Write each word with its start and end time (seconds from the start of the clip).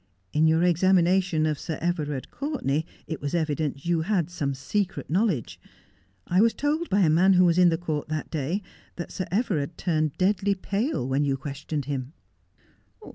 In 0.33 0.47
your 0.47 0.63
examination 0.63 1.45
of 1.45 1.59
Sir 1.59 1.77
Everard 1.79 2.31
Courtenay 2.31 2.85
it 3.05 3.21
was 3.21 3.35
evident 3.35 3.85
you 3.85 4.01
had 4.01 4.31
some 4.31 4.55
secret 4.55 5.11
knowledge. 5.11 5.59
I 6.25 6.41
was 6.41 6.55
told 6.55 6.89
by 6.89 7.01
a 7.01 7.07
man 7.11 7.33
who 7.33 7.45
was 7.45 7.59
in 7.59 7.69
the 7.69 7.77
court 7.77 8.07
that 8.09 8.31
day 8.31 8.63
that 8.95 9.11
Sir 9.11 9.27
Everard 9.29 9.77
turned 9.77 10.17
deadly 10.17 10.55
pale 10.55 11.07
when 11.07 11.23
you 11.23 11.37
questioned 11.37 11.85
him.' 11.85 12.13